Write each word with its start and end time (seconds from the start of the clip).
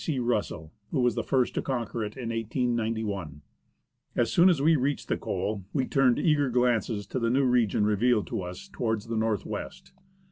C. 0.03 0.17
Russell, 0.17 0.73
who 0.89 1.01
was 1.01 1.13
the 1.13 1.21
first 1.21 1.53
to 1.53 1.61
conquer 1.61 2.03
it, 2.03 2.17
in 2.17 2.29
1891. 2.29 3.43
As 4.15 4.33
soon 4.33 4.49
as 4.49 4.59
we 4.59 4.75
reached 4.75 5.09
the 5.09 5.15
col, 5.15 5.63
we 5.73 5.85
turned 5.85 6.17
eager 6.17 6.49
glances 6.49 7.05
to 7.05 7.19
the 7.19 7.29
new 7.29 7.45
region 7.45 7.85
revealed 7.85 8.25
to 8.29 8.41
us 8.41 8.67
towards 8.67 9.05
the 9.09 9.15
north 9.15 9.45
west. 9.45 9.93